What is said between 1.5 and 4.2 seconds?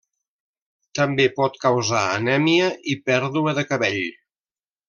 causar anèmia i pèrdua de cabell.